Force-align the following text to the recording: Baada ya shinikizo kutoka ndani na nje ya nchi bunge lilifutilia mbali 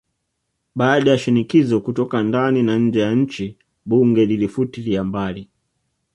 Baada 0.75 1.11
ya 1.11 1.17
shinikizo 1.17 1.81
kutoka 1.81 2.23
ndani 2.23 2.63
na 2.63 2.77
nje 2.77 2.99
ya 2.99 3.15
nchi 3.15 3.57
bunge 3.85 4.25
lilifutilia 4.25 5.03
mbali 5.03 5.49